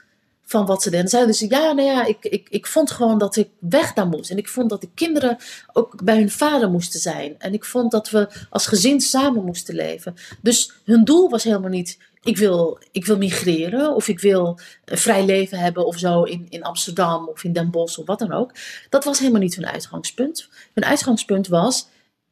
van 0.48 0.66
wat 0.66 0.82
ze 0.82 0.90
deden. 0.90 1.08
Zeiden 1.08 1.36
ze, 1.36 1.50
ja, 1.50 1.72
nou 1.72 1.88
ja, 1.88 2.06
ik, 2.06 2.26
ik, 2.26 2.48
ik 2.50 2.68
vond 2.68 2.92
gewoon 2.92 3.18
dat 3.18 3.36
ik 3.36 3.50
weg 3.60 3.94
daar 3.94 4.08
moest. 4.08 4.32
En 4.32 4.38
ik 4.38 4.48
vond 4.48 4.70
dat 4.70 4.82
de 4.82 4.90
kinderen 4.94 5.38
ook 5.74 6.04
bij 6.04 6.18
hun 6.18 6.32
vader 6.32 6.70
moesten 6.70 7.00
zijn. 7.00 7.36
En 7.40 7.54
ik 7.54 7.66
vond 7.66 7.92
dat 7.92 8.10
we 8.10 8.28
als 8.50 8.68
gezin 8.68 9.02
samen 9.02 9.46
moesten 9.46 9.76
leven. 9.76 10.16
Dus 10.42 10.72
hun 10.84 11.04
doel 11.04 11.30
was 11.30 11.44
helemaal 11.44 11.70
niet, 11.70 11.98
ik 12.22 12.38
wil, 12.38 12.80
ik 12.92 13.06
wil 13.06 13.18
migreren. 13.18 13.96
Of 13.96 14.08
ik 14.08 14.20
wil 14.20 14.60
een 14.86 14.98
vrij 14.98 15.26
leven 15.26 15.58
hebben 15.58 15.86
of 15.86 15.98
zo 15.98 16.24
in, 16.24 16.46
in 16.50 16.64
Amsterdam 16.64 17.28
of 17.28 17.44
in 17.44 17.54
Den 17.54 17.72
Bosch 17.72 17.98
of 17.98 18.06
wat 18.06 18.20
dan 18.20 18.32
ook. 18.32 18.52
Dat 18.90 19.04
was 19.04 19.20
helemaal 19.20 19.42
niet 19.42 19.56
hun 19.56 19.68
uitgangspunt. 19.68 20.50
Hun 20.74 20.86
uitgangspunt 20.86 21.48
was, 21.48 21.88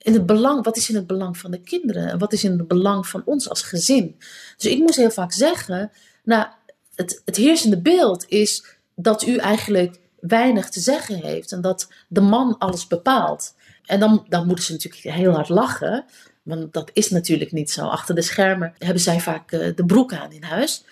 in 0.05 0.13
het 0.13 0.25
belang, 0.25 0.63
wat 0.63 0.77
is 0.77 0.89
in 0.89 0.95
het 0.95 1.07
belang 1.07 1.37
van 1.37 1.51
de 1.51 1.61
kinderen? 1.61 2.09
En 2.09 2.17
wat 2.17 2.33
is 2.33 2.43
in 2.43 2.51
het 2.51 2.67
belang 2.67 3.07
van 3.07 3.21
ons 3.25 3.49
als 3.49 3.61
gezin? 3.61 4.15
Dus 4.57 4.71
ik 4.71 4.79
moest 4.79 4.95
heel 4.95 5.11
vaak 5.11 5.31
zeggen, 5.31 5.91
nou, 6.23 6.47
het, 6.95 7.21
het 7.25 7.35
heersende 7.35 7.81
beeld 7.81 8.25
is 8.27 8.65
dat 8.95 9.25
u 9.25 9.37
eigenlijk 9.37 9.99
weinig 10.19 10.69
te 10.69 10.79
zeggen 10.79 11.15
heeft 11.15 11.51
en 11.51 11.61
dat 11.61 11.87
de 12.07 12.21
man 12.21 12.57
alles 12.57 12.87
bepaalt. 12.87 13.55
En 13.85 13.99
dan, 13.99 14.25
dan 14.29 14.47
moeten 14.47 14.65
ze 14.65 14.71
natuurlijk 14.71 15.15
heel 15.15 15.31
hard 15.31 15.49
lachen, 15.49 16.05
want 16.43 16.73
dat 16.73 16.89
is 16.93 17.09
natuurlijk 17.09 17.51
niet 17.51 17.71
zo. 17.71 17.85
Achter 17.85 18.15
de 18.15 18.21
schermen 18.21 18.73
hebben 18.77 19.01
zij 19.01 19.19
vaak 19.19 19.51
eh, 19.51 19.75
de 19.75 19.85
broek 19.85 20.13
aan 20.13 20.31
in 20.31 20.43
huis. 20.43 20.83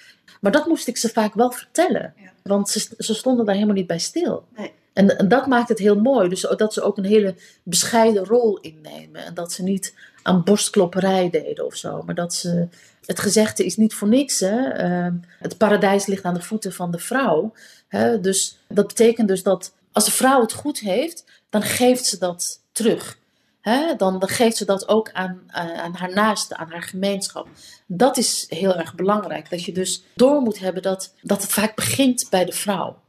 Maar 0.42 0.52
dat 0.52 0.68
moest 0.68 0.88
ik 0.88 0.98
ze 0.98 1.10
vaak 1.10 1.34
wel 1.34 1.52
vertellen, 1.52 2.14
want 2.44 2.70
ze, 2.70 2.88
ze 2.98 3.14
stonden 3.14 3.46
daar 3.46 3.56
helemaal 3.56 3.76
niet 3.76 3.88
bij 3.88 4.00
stil. 4.00 4.46
Nee. 4.56 4.74
En, 4.94 5.28
dat 5.28 5.48
maakt 5.48 5.70
het 5.70 5.80
heel 5.80 6.00
mooi. 6.00 6.30
Dus 6.30 6.42
dat 6.58 6.74
ze 6.74 6.82
ook 6.82 6.98
een 6.98 7.06
hele 7.06 7.36
bescheiden 7.64 8.26
rol 8.26 8.60
innemen. 8.60 9.26
En 9.26 9.34
dat 9.34 9.52
ze 9.52 9.64
niet 9.64 9.94
aan 10.22 10.44
borstklopperij 10.44 11.30
deden 11.30 11.66
of 11.66 11.76
zo. 11.76 12.02
Maar 12.02 12.16
dat 12.16 12.34
ze. 12.34 12.68
Het 13.06 13.20
gezegde 13.20 13.66
is 13.66 13.78
niet 13.78 13.94
voor 13.94 14.08
niks. 14.08 14.40
Hè? 14.40 14.70
Ehm, 14.70 15.14
het 15.40 15.58
paradijs 15.58 16.06
ligt 16.06 16.24
aan 16.24 16.34
de 16.34 16.42
voeten 16.42 16.74
van 16.74 16.92
de 16.92 17.00
vrouw. 17.00 17.54
Hè? 17.88 18.20
Dus 18.20 18.58
dat 18.68 18.88
betekent 18.88 19.28
dus 19.28 19.44
dat 19.44 19.74
als 19.92 20.06
de 20.06 20.12
vrouw 20.12 20.42
het 20.42 20.54
goed 20.54 20.80
heeft, 20.80 21.24
dan 21.50 21.62
geeft 21.62 22.06
ze 22.06 22.18
dat 22.18 22.60
terug. 22.72 23.18
Hè? 23.62 23.96
Dan, 23.96 24.28
geeft 24.28 24.58
ze 24.58 24.66
dat 24.66 24.88
ook 24.88 25.12
aan, 25.12 25.42
aan 25.48 25.96
haar 25.96 26.14
naaste, 26.14 26.58
aan 26.58 26.72
haar 26.72 26.84
gemeenschap. 26.84 27.48
Dat 27.86 28.18
is 28.18 28.46
heel 28.50 28.76
erg 28.76 28.96
belangrijk. 28.96 29.50
Dat 29.50 29.64
je 29.64 29.72
dus 29.72 30.04
door 30.16 30.42
moet 30.42 30.60
hebben 30.60 30.82
dat, 30.82 31.14
dat 31.22 31.42
het 31.42 31.52
vaak 31.52 31.76
begint 31.76 32.28
bij 32.30 32.46
de 32.46 32.52
vrouw. 32.52 33.02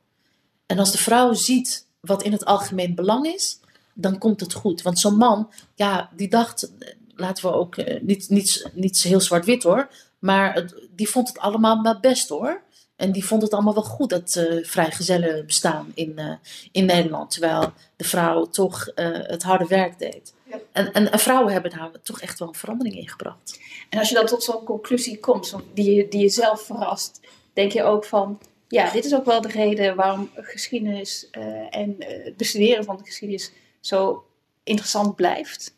En 0.75 0.81
als 0.81 0.93
de 0.93 0.99
vrouw 0.99 1.33
ziet 1.33 1.87
wat 2.01 2.23
in 2.23 2.33
het 2.33 2.45
algemeen 2.45 2.95
belang 2.95 3.27
is, 3.27 3.61
dan 3.93 4.19
komt 4.19 4.41
het 4.41 4.53
goed. 4.53 4.83
Want 4.83 4.99
zo'n 4.99 5.17
man, 5.17 5.51
ja, 5.75 6.11
die 6.17 6.29
dacht, 6.29 6.73
laten 7.15 7.45
we 7.45 7.53
ook 7.53 7.77
eh, 7.77 8.01
niet, 8.03 8.29
niet, 8.29 8.71
niet 8.73 9.03
heel 9.03 9.21
zwart-wit 9.21 9.63
hoor, 9.63 9.89
maar 10.19 10.55
het- 10.55 10.75
die 10.91 11.09
vond 11.09 11.29
het 11.29 11.39
allemaal 11.39 11.77
maar 11.77 12.01
best 12.01 12.29
hoor. 12.29 12.63
En 12.97 13.13
die 13.13 13.25
vond 13.25 13.43
het 13.43 13.53
allemaal 13.53 13.75
wel 13.75 13.83
goed, 13.83 14.11
dat 14.11 14.37
eh 14.37 14.65
vrijgezellen 14.65 15.47
bestaan 15.47 15.93
in, 15.95 16.19
eh, 16.19 16.33
in 16.73 16.85
Nederland. 16.85 17.31
Terwijl 17.31 17.73
de 17.97 18.05
vrouw 18.05 18.45
toch 18.45 18.87
eh, 18.89 19.09
het 19.13 19.43
harde 19.43 19.67
werk 19.67 19.99
deed. 19.99 20.35
Ja. 20.45 20.57
En, 20.73 20.93
en, 20.93 21.13
en 21.13 21.19
vrouwen 21.19 21.53
hebben 21.53 21.71
daar 21.71 21.91
toch 22.03 22.21
echt 22.21 22.39
wel 22.39 22.49
een 22.49 22.55
verandering 22.55 22.97
in 22.97 23.09
gebracht. 23.09 23.59
En 23.91 23.99
als 23.99 24.09
je 24.09 24.15
dan 24.15 24.27
tot 24.27 24.43
zo'n 24.43 24.65
conclusie 24.65 25.19
komt, 25.21 25.47
zo- 25.47 25.65
die, 25.75 25.95
je- 25.95 26.09
die 26.09 26.21
jezelf 26.21 26.61
verrast, 26.63 27.21
denk 27.53 27.73
je 27.73 27.83
ook 27.83 28.05
van, 28.05 28.39
ja, 28.75 28.91
dit 28.91 29.05
is 29.05 29.15
ook 29.15 29.25
wel 29.25 29.41
de 29.41 29.49
reden 29.49 29.97
waarom 29.97 30.31
geschiedenis 30.35 31.29
eh, 31.31 31.45
en 31.71 31.97
eh, 31.99 32.25
het 32.25 32.37
bestuderen 32.37 32.85
van 32.85 32.97
de 32.97 33.05
geschiedenis 33.05 33.53
zo 33.81 34.27
interessant 34.65 35.17
blijft. 35.17 35.75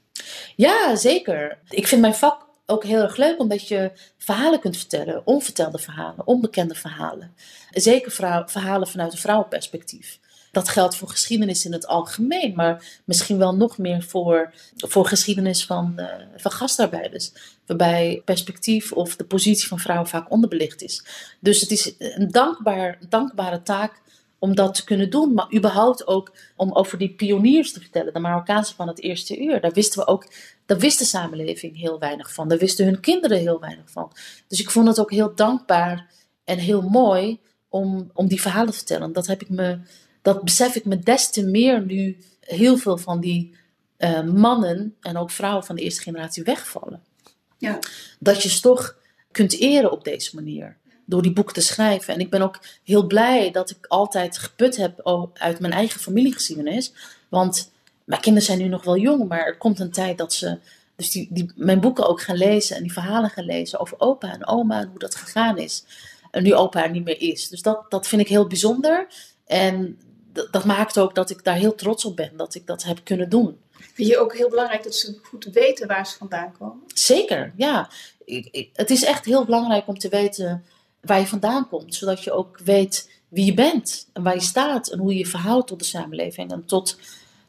Ja, 0.57 0.97
zeker. 0.97 1.59
Ik 1.69 1.87
vind 1.87 2.01
mijn 2.01 2.15
vak 2.15 2.47
ook 2.67 2.85
heel 2.85 3.03
erg 3.03 3.17
leuk 3.17 3.39
omdat 3.39 3.69
je 3.69 3.93
verhalen 4.19 4.61
kunt 4.61 4.77
vertellen, 4.77 5.27
onvertelde 5.27 5.79
verhalen, 5.79 6.27
onbekende 6.27 6.75
verhalen. 6.75 7.35
Zeker 7.71 8.11
verhalen 8.47 8.89
vanuit 8.89 9.13
een 9.13 9.19
vrouwenperspectief. 9.19 10.19
Dat 10.57 10.69
geldt 10.69 10.97
voor 10.97 11.09
geschiedenis 11.09 11.65
in 11.65 11.73
het 11.73 11.87
algemeen, 11.87 12.55
maar 12.55 13.01
misschien 13.05 13.39
wel 13.39 13.57
nog 13.57 13.79
meer 13.79 14.03
voor, 14.03 14.53
voor 14.77 15.07
geschiedenis 15.07 15.65
van, 15.65 15.93
eh, 15.97 16.27
van 16.37 16.51
gastarbeiders. 16.51 17.33
Waarbij 17.67 18.23
perspectief 18.25 18.93
of 18.93 19.17
de 19.17 19.25
positie 19.25 19.69
van 19.69 19.79
vrouwen 19.79 20.09
vaak 20.09 20.31
onderbelicht 20.31 20.83
is. 20.83 21.05
Dus 21.41 21.61
het 21.61 21.71
is 21.71 21.95
een 21.99 22.31
dankbaar, 22.31 22.99
dankbare 23.09 23.63
taak 23.63 24.01
om 24.39 24.55
dat 24.55 24.75
te 24.75 24.85
kunnen 24.85 25.11
doen. 25.11 25.35
Maar 25.35 25.55
überhaupt 25.55 26.07
ook 26.07 26.33
om 26.57 26.73
over 26.73 26.99
die 26.99 27.15
pioniers 27.15 27.73
te 27.73 27.81
vertellen, 27.81 28.13
de 28.13 28.19
Marokkaanse 28.19 28.75
van 28.75 28.89
het 28.89 29.01
eerste 29.01 29.43
uur. 29.43 29.61
Daar 29.61 29.73
wisten 29.73 30.01
we 30.01 30.07
ook, 30.07 30.27
daar 30.67 30.79
wist 30.79 30.99
de 30.99 31.05
samenleving 31.05 31.77
heel 31.77 31.99
weinig 31.99 32.33
van. 32.33 32.49
Daar 32.49 32.59
wisten 32.59 32.85
hun 32.85 33.01
kinderen 33.01 33.39
heel 33.39 33.61
weinig 33.61 33.91
van. 33.91 34.13
Dus 34.49 34.61
ik 34.61 34.71
vond 34.71 34.89
het 34.89 35.01
ook 35.01 35.11
heel 35.11 35.35
dankbaar 35.35 36.07
en 36.45 36.59
heel 36.59 36.83
mooi 36.83 37.41
om, 37.69 38.11
om 38.15 38.29
die 38.29 38.41
verhalen 38.41 38.71
te 38.71 38.77
vertellen. 38.77 39.13
Dat, 39.13 39.27
heb 39.27 39.43
ik 39.43 39.49
me, 39.49 39.79
dat 40.27 40.43
besef 40.43 40.75
ik 40.75 40.85
me 40.85 40.99
des 40.99 41.31
te 41.31 41.45
meer 41.45 41.85
nu 41.85 42.17
heel 42.41 42.77
veel 42.77 42.99
van 42.99 43.21
die 43.21 43.55
eh, 43.97 44.23
mannen 44.23 44.95
en 45.01 45.17
ook 45.17 45.31
vrouwen 45.31 45.65
van 45.65 45.77
de 45.77 45.83
eerste 45.83 46.03
generatie 46.03 46.43
wegvallen. 46.43 47.03
Ja. 47.59 47.79
Dat 48.19 48.43
je 48.43 48.49
ze 48.49 48.61
toch 48.61 48.97
kunt 49.31 49.61
eren 49.61 49.93
op 49.93 50.05
deze 50.05 50.35
manier. 50.35 50.77
Door 51.05 51.23
die 51.23 51.33
boeken 51.33 51.55
te 51.55 51.61
schrijven. 51.61 52.15
En 52.15 52.21
ik 52.21 52.31
ben 52.31 52.43
ook 52.43 52.61
heel 52.85 53.07
blij 53.07 53.51
dat 53.51 53.71
ik 53.71 53.87
altijd 53.87 54.39
geput 54.39 54.77
heb 54.77 55.01
uit 55.35 55.61
mijn 55.61 55.73
eigen 55.73 56.01
familiegeschiedenis. 56.01 56.93
Want 57.29 57.71
mijn 58.05 58.21
kinderen 58.21 58.47
zijn 58.47 58.59
nu 58.59 58.69
nog 58.69 58.85
wel 58.85 58.97
jong, 58.97 59.29
maar 59.29 59.47
er 59.47 59.57
komt 59.57 59.81
een 59.81 59.93
tijd 59.93 60.19
dat 60.19 60.33
ze 60.33 60.59
dus 60.97 61.11
die, 61.11 61.29
die, 61.31 61.53
mijn 61.55 61.81
boeken 61.81 62.09
ook 62.09 62.21
gaan 62.21 62.37
lezen 62.37 62.77
en 62.77 62.83
die 62.83 62.93
verhalen 62.93 63.31
gaan 63.31 63.45
lezen 63.45 63.81
over 63.81 64.01
opa 64.01 64.33
en 64.33 64.47
oma 64.47 64.81
en 64.81 64.89
hoe 64.89 64.99
dat 64.99 65.15
gegaan 65.15 65.59
is. 65.59 65.85
En 66.31 66.43
nu 66.43 66.55
opa 66.55 66.85
er 66.85 66.91
niet 66.91 67.05
meer 67.05 67.21
is. 67.21 67.49
Dus 67.49 67.63
dat, 67.63 67.91
dat 67.91 68.09
vind 68.09 68.23
ik 68.23 68.29
heel 68.29 68.47
bijzonder. 68.47 69.07
En 69.47 69.99
dat, 70.37 70.53
dat 70.53 70.65
maakt 70.65 70.99
ook 70.99 71.15
dat 71.15 71.31
ik 71.31 71.45
daar 71.45 71.55
heel 71.57 71.75
trots 71.75 72.05
op 72.05 72.17
ben 72.17 72.37
dat 72.37 72.55
ik 72.55 72.67
dat 72.67 72.83
heb 72.83 73.01
kunnen 73.05 73.29
doen. 73.29 73.59
Vind 73.95 74.09
je 74.09 74.19
ook 74.19 74.37
heel 74.37 74.49
belangrijk 74.49 74.83
dat 74.83 74.95
ze 74.95 75.19
goed 75.23 75.45
weten 75.45 75.87
waar 75.87 76.07
ze 76.07 76.17
vandaan 76.17 76.53
komen? 76.59 76.83
Zeker, 76.95 77.53
ja. 77.57 77.91
Ik, 78.25 78.49
ik- 78.51 78.71
het 78.73 78.91
is 78.91 79.05
echt 79.05 79.25
heel 79.25 79.45
belangrijk 79.45 79.87
om 79.89 79.99
te 79.99 80.09
weten 80.09 80.65
waar 81.01 81.21
je 81.21 81.27
vandaan 81.27 81.69
komt, 81.69 81.95
zodat 81.95 82.25
je 82.25 82.33
ook 82.33 82.59
weet 82.65 83.11
wie 83.29 83.45
je 83.45 83.55
bent 83.55 84.09
en 84.13 84.23
waar 84.23 84.35
je 84.35 84.41
staat 84.41 84.89
en 84.89 84.99
hoe 84.99 85.13
je 85.13 85.19
je 85.19 85.27
verhoudt 85.27 85.67
tot 85.67 85.79
de 85.79 85.85
samenleving 85.85 86.51
en 86.53 86.65
tot, 86.67 86.99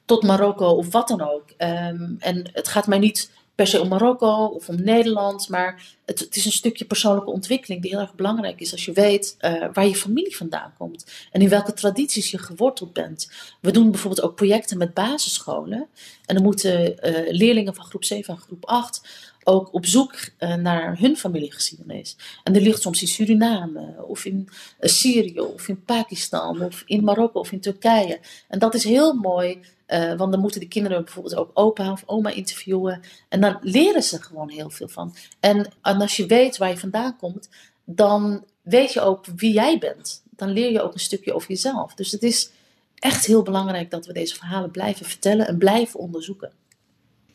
tot 0.06 0.24
Marokko 0.24 0.67
of 0.70 0.91
wat 0.91 1.08
dan 1.08 1.22
ook. 1.22 1.44
Ehm, 1.58 2.13
en 2.20 2.50
het 2.53 2.67
gaat 2.67 2.88
mij 2.88 3.00
niet 3.00 3.32
per 3.57 3.67
se 3.67 3.81
om 3.81 3.87
Marokko 3.87 4.45
of 4.45 4.69
om 4.69 4.83
Nederland, 4.83 5.49
maar 5.49 5.95
het, 6.05 6.19
het 6.19 6.35
is 6.35 6.45
een 6.45 6.51
stukje 6.51 6.85
persoonlijke 6.85 7.31
ontwikkeling 7.31 7.81
die 7.81 7.91
heel 7.91 7.99
erg 7.99 8.15
belangrijk 8.15 8.59
is 8.59 8.71
als 8.71 8.85
je 8.85 8.91
weet 8.91 9.35
eh, 9.37 9.65
waar 9.73 9.87
je 9.87 9.95
familie 9.95 10.35
vandaan 10.35 10.73
komt 10.77 11.05
en 11.31 11.41
in 11.41 11.49
welke 11.49 11.73
tradities 11.73 12.31
je 12.31 12.37
geworteld 12.37 12.93
bent. 12.93 13.31
We 13.61 13.71
doen 13.71 13.91
bijvoorbeeld 13.91 14.25
ook 14.25 14.35
projecten 14.35 14.77
met 14.77 14.93
basisscholen 14.93 15.87
en 16.25 16.35
dan 16.35 16.43
moeten 16.43 16.99
eh, 16.99 17.33
leerlingen 17.33 17.75
van 17.75 17.85
groep 17.85 18.03
7 18.03 18.33
en 18.33 18.39
groep 18.39 18.65
8 18.65 19.01
ook 19.43 19.73
op 19.73 19.85
zoek 19.85 20.15
eh, 20.37 20.55
naar 20.55 20.99
hun 20.99 21.17
familiegeschiedenis. 21.17 22.15
En 22.43 22.53
die 22.53 22.61
ligt 22.61 22.81
soms 22.81 23.01
in 23.01 23.07
Suriname, 23.07 24.05
of 24.07 24.25
in 24.25 24.49
Syrië, 24.79 25.39
of 25.39 25.67
in 25.67 25.83
Pakistan, 25.83 26.61
of 26.61 26.83
in 26.85 27.03
Marokko, 27.03 27.39
of 27.39 27.51
in 27.51 27.59
Turkije. 27.59 28.19
En 28.47 28.59
dat 28.59 28.73
is 28.73 28.83
heel 28.83 29.13
mooi, 29.13 29.59
eh, 29.88 30.13
want 30.13 30.32
dan 30.32 30.41
moeten 30.41 30.60
de 30.60 30.67
kinderen 30.67 31.03
bijvoorbeeld 31.03 31.36
ook 31.36 31.51
opa 31.53 31.91
of 31.91 32.03
oma 32.06 32.29
interviewen. 32.29 33.01
En 33.29 33.41
dan 33.41 33.58
leren 33.62 34.03
ze 34.03 34.22
gewoon 34.22 34.50
heel 34.50 34.70
veel 34.70 34.88
van. 34.88 35.15
En, 35.39 35.74
en 35.82 36.01
als 36.01 36.15
je 36.15 36.25
weet 36.25 36.58
waar 36.58 36.70
je 36.70 36.77
vandaan 36.77 37.17
komt, 37.17 37.50
dan 37.84 38.46
weet 38.62 38.94
je 38.94 39.01
ook 39.01 39.25
wie 39.36 39.53
jij 39.53 39.77
bent. 39.77 40.24
Dan 40.29 40.50
leer 40.50 40.72
je 40.72 40.82
ook 40.82 40.94
een 40.94 41.00
stukje 41.00 41.34
over 41.34 41.50
jezelf. 41.50 41.94
Dus 41.94 42.12
het 42.12 42.24
is 42.24 42.51
echt 42.96 43.25
heel 43.25 43.44
belangrijk 43.44 43.91
dat 43.91 44.06
we 44.06 44.13
deze 44.13 44.36
verhalen 44.36 44.72
blijven 44.72 45.06
vertellen 45.06 45.48
en 45.48 45.58
blijven 45.58 46.00
onderzoeken. 46.00 46.51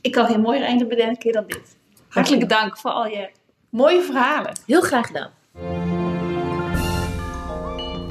Ik 0.00 0.12
kan 0.12 0.26
geen 0.26 0.40
mooier 0.40 0.62
einde 0.62 0.86
bedenken 0.86 1.32
dan 1.32 1.46
dit. 1.46 1.76
Hartelijk 2.08 2.48
dank 2.48 2.78
voor 2.78 2.90
al 2.90 3.06
je 3.06 3.30
mooie 3.68 4.02
verhalen. 4.02 4.52
Heel 4.66 4.80
graag 4.80 5.06
gedaan. 5.06 5.30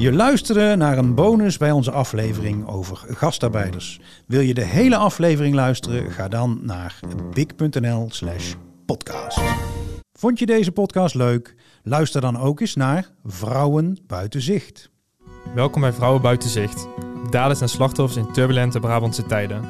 Je 0.01 0.13
luisterde 0.13 0.75
naar 0.75 0.98
een 0.98 1.15
bonus 1.15 1.58
bij 1.58 1.72
onze 1.72 1.91
aflevering 1.91 2.67
over 2.67 2.98
gastarbeiders. 3.08 4.00
Wil 4.27 4.39
je 4.39 4.53
de 4.53 4.63
hele 4.63 4.96
aflevering 4.96 5.55
luisteren? 5.55 6.12
Ga 6.12 6.27
dan 6.27 6.60
naar 6.62 7.00
big.nl/slash 7.34 8.53
podcast. 8.86 9.39
Vond 10.13 10.39
je 10.39 10.46
deze 10.46 10.72
podcast 10.72 11.15
leuk? 11.15 11.55
Luister 11.84 12.22
dan 12.22 12.38
ook 12.38 12.60
eens 12.60 12.75
naar 12.75 13.10
Vrouwen 13.25 13.98
Buiten 14.08 14.41
Zicht. 14.41 14.89
Welkom 15.55 15.81
bij 15.81 15.93
Vrouwen 15.93 16.22
Buiten 16.22 16.50
Zicht. 16.50 16.88
Daders 17.29 17.62
en 17.62 17.70
slachtoffers 17.70 18.25
in 18.25 18.34
turbulente 18.34 18.79
Brabantse 18.79 19.25
tijden. 19.25 19.63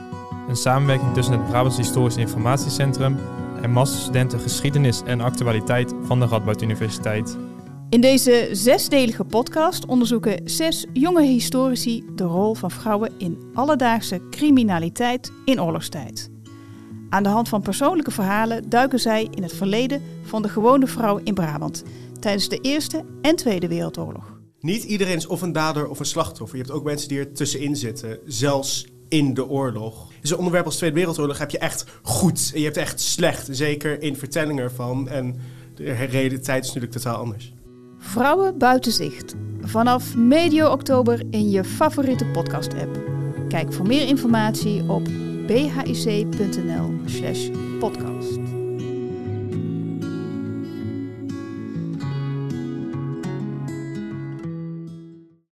Een 0.47 0.55
samenwerking 0.55 1.13
tussen 1.13 1.33
het 1.33 1.45
Brabants 1.45 1.77
Historisch 1.77 2.17
Informatiecentrum 2.17 3.17
en 3.61 3.71
masterstudenten 3.71 4.39
geschiedenis 4.39 5.01
en 5.05 5.21
actualiteit 5.21 5.93
van 6.03 6.19
de 6.19 6.25
Radboud 6.25 6.61
Universiteit. 6.61 7.37
In 7.91 8.01
deze 8.01 8.49
zesdelige 8.51 9.23
podcast 9.23 9.85
onderzoeken 9.85 10.41
zes 10.49 10.85
jonge 10.93 11.21
historici 11.21 12.03
de 12.15 12.23
rol 12.23 12.53
van 12.53 12.71
vrouwen 12.71 13.11
in 13.17 13.37
alledaagse 13.53 14.21
criminaliteit 14.29 15.31
in 15.45 15.61
oorlogstijd. 15.61 16.29
Aan 17.09 17.23
de 17.23 17.29
hand 17.29 17.49
van 17.49 17.61
persoonlijke 17.61 18.11
verhalen 18.11 18.69
duiken 18.69 18.99
zij 18.99 19.27
in 19.31 19.43
het 19.43 19.53
verleden 19.53 20.01
van 20.23 20.41
de 20.41 20.49
gewone 20.49 20.87
vrouw 20.87 21.17
in 21.23 21.33
Brabant 21.33 21.83
tijdens 22.19 22.49
de 22.49 22.57
Eerste 22.57 23.05
en 23.21 23.35
Tweede 23.35 23.67
Wereldoorlog. 23.67 24.39
Niet 24.59 24.83
iedereen 24.83 25.17
is 25.17 25.27
of 25.27 25.41
een 25.41 25.51
dader 25.51 25.87
of 25.87 25.99
een 25.99 26.05
slachtoffer. 26.05 26.57
Je 26.57 26.63
hebt 26.63 26.75
ook 26.75 26.83
mensen 26.83 27.09
die 27.09 27.19
er 27.19 27.33
tussenin 27.33 27.75
zitten, 27.75 28.19
zelfs 28.25 28.87
in 29.09 29.33
de 29.33 29.47
oorlog. 29.47 30.07
Dus 30.21 30.31
een 30.31 30.37
onderwerp 30.37 30.65
als 30.65 30.77
Tweede 30.77 30.95
Wereldoorlog 30.95 31.37
heb 31.37 31.51
je 31.51 31.59
echt 31.59 31.85
goed 32.01 32.51
en 32.53 32.59
je 32.59 32.65
hebt 32.65 32.77
echt 32.77 32.99
slecht. 32.99 33.47
Zeker 33.51 34.01
in 34.01 34.15
vertellingen 34.15 34.63
ervan. 34.63 35.09
En 35.09 35.35
de 35.75 35.91
realiteit 35.91 36.61
is 36.61 36.67
natuurlijk 36.67 36.93
totaal 36.93 37.15
anders. 37.15 37.53
Vrouwen 38.01 38.57
buiten 38.57 38.91
zicht. 38.91 39.35
Vanaf 39.61 40.15
medio 40.15 40.71
oktober 40.71 41.21
in 41.29 41.49
je 41.49 41.63
favoriete 41.63 42.25
podcast-app. 42.25 42.99
Kijk 43.47 43.73
voor 43.73 43.87
meer 43.87 44.07
informatie 44.07 44.89
op 44.89 45.03
bhic.nl 45.47 46.93
slash 47.05 47.49
podcast. 47.79 48.50